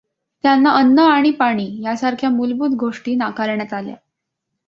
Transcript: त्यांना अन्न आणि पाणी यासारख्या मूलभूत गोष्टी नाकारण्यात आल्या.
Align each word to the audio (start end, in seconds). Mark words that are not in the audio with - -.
त्यांना 0.43 0.71
अन्न 0.71 0.99
आणि 0.99 1.31
पाणी 1.31 1.67
यासारख्या 1.83 2.29
मूलभूत 2.29 2.75
गोष्टी 2.75 3.15
नाकारण्यात 3.15 3.73
आल्या. 3.73 3.95